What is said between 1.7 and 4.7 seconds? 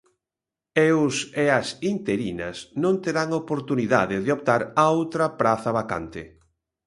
interinas non terán oportunidade de optar